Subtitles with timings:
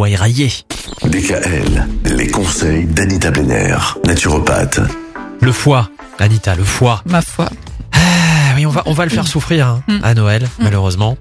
[0.00, 0.50] voix éraillée.
[1.04, 4.80] DKL, les conseils d'Anita Benner, naturopathe.
[5.42, 7.02] Le foie, Anita, le foie.
[7.04, 7.50] Ma foi.
[7.92, 7.98] Ah
[8.56, 9.98] oui, on va, on va le faire souffrir hein, Mm.
[10.02, 11.18] à Noël, malheureusement.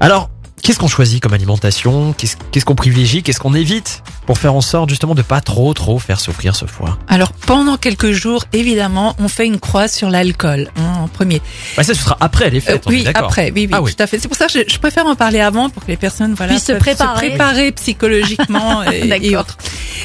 [0.00, 0.30] Alors,
[0.62, 2.14] qu'est-ce qu'on choisit comme alimentation?
[2.16, 3.22] Qu'est-ce qu'on privilégie?
[3.22, 6.64] Qu'est-ce qu'on évite pour faire en sorte justement de pas trop trop faire souffrir ce
[6.66, 6.98] foie?
[7.08, 11.40] Alors pendant quelques jours, évidemment, on fait une croix sur l'alcool hein, en premier.
[11.76, 13.94] bah, Ça, ce sera après les fêtes, Euh, oui, après, oui, oui, Ah oui.
[13.94, 14.18] tout à fait.
[14.18, 16.52] C'est pour ça que je, je préfère en parler avant pour que les personnes voilà,
[16.52, 17.28] Puissent se préparer.
[17.30, 19.56] préparer psychologiquement et, et autres.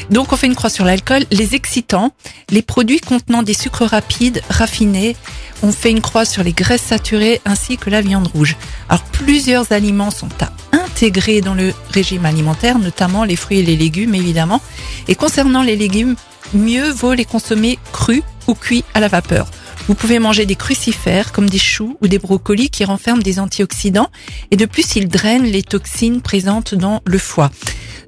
[0.10, 2.12] Donc on fait une croix sur l'alcool, les excitants,
[2.50, 5.16] les produits contenant des sucres rapides, raffinés.
[5.64, 8.56] On fait une croix sur les graisses saturées ainsi que la viande rouge.
[8.90, 13.76] Alors plusieurs aliments sont à intégrer dans le régime alimentaire, notamment les fruits et les
[13.76, 14.62] légumes évidemment.
[15.08, 16.16] Et concernant les légumes,
[16.54, 19.48] mieux vaut les consommer crus ou cuits à la vapeur.
[19.88, 24.10] Vous pouvez manger des crucifères comme des choux ou des brocolis qui renferment des antioxydants
[24.52, 27.52] et de plus ils drainent les toxines présentes dans le foie.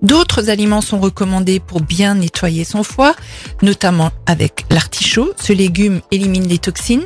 [0.01, 3.15] D'autres aliments sont recommandés pour bien nettoyer son foie,
[3.61, 5.31] notamment avec l'artichaut.
[5.37, 7.05] Ce légume élimine les toxines.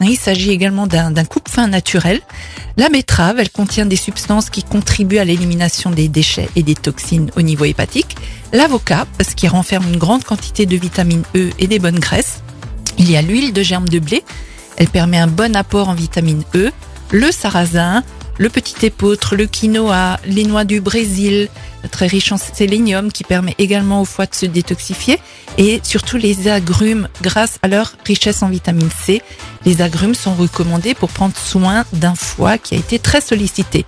[0.00, 2.20] Il s'agit également d'un coupe-fin naturel.
[2.78, 7.30] La betterave, elle contient des substances qui contribuent à l'élimination des déchets et des toxines
[7.36, 8.16] au niveau hépatique.
[8.52, 12.42] L'avocat, parce qu'il renferme une grande quantité de vitamine E et des bonnes graisses.
[12.98, 14.24] Il y a l'huile de germe de blé.
[14.78, 16.72] Elle permet un bon apport en vitamine E.
[17.10, 18.02] Le sarrasin,
[18.40, 21.50] le petit épeautre, le quinoa, les noix du Brésil,
[21.90, 25.18] très riche en sélénium qui permet également au foie de se détoxifier
[25.58, 29.20] et surtout les agrumes grâce à leur richesse en vitamine C.
[29.66, 33.84] Les agrumes sont recommandés pour prendre soin d'un foie qui a été très sollicité.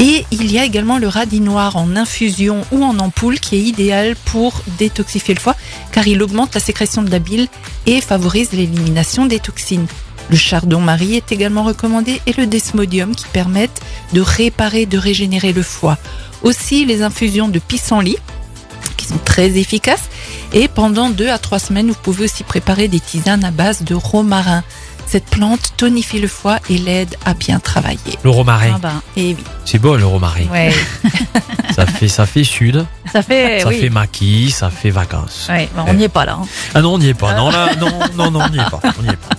[0.00, 3.62] Et il y a également le radis noir en infusion ou en ampoule qui est
[3.62, 5.56] idéal pour détoxifier le foie
[5.92, 7.46] car il augmente la sécrétion de la bile
[7.86, 9.86] et favorise l'élimination des toxines.
[10.30, 13.80] Le chardon-marie est également recommandé et le desmodium qui permettent
[14.12, 15.96] de réparer, de régénérer le foie.
[16.42, 18.16] Aussi les infusions de pissenlit
[18.96, 20.08] qui sont très efficaces
[20.52, 23.94] et pendant deux à trois semaines vous pouvez aussi préparer des tisanes à base de
[23.94, 24.62] romarin.
[25.06, 27.98] Cette plante tonifie le foie et l'aide à bien travailler.
[28.22, 29.44] Le romarin, Ah ben, Et oui.
[29.64, 30.44] c'est beau le romarin.
[30.52, 30.70] ouais.
[31.74, 33.78] Ça fait, ça fait sud, Ça fait, ça oui.
[33.78, 35.46] fait maquis, ça fait vacances.
[35.48, 36.36] Ouais, ben, on n'y est pas là.
[36.42, 36.46] hein.
[36.74, 37.34] Ah non, on n'y est pas.
[37.34, 38.80] Non, là, non, non, non, on n'y est pas.
[38.98, 39.36] On n'y est pas.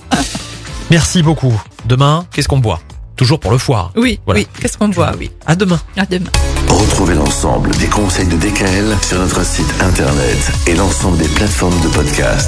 [0.90, 1.54] Merci beaucoup.
[1.86, 2.80] Demain, qu'est-ce qu'on boit?
[3.16, 3.92] Toujours pour le foie.
[3.98, 4.40] Oui, Voilà.
[4.40, 4.48] oui.
[4.62, 5.30] Qu'est-ce qu'on voit Oui.
[5.46, 5.80] À demain.
[5.98, 6.30] À demain.
[6.70, 11.88] Retrouvez l'ensemble des conseils de DKL sur notre site internet et l'ensemble des plateformes de
[11.90, 12.48] podcast.